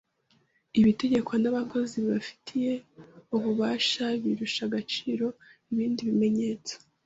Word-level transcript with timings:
Ibitegekwa 0.79 1.35
n' 1.39 1.49
abakozi 1.51 1.95
babifitiye 2.05 2.73
ububasha 3.35 4.05
birusha 4.21 4.61
agaciro 4.69 5.25
ibindi 5.71 5.99
bimenyetso 6.09 6.73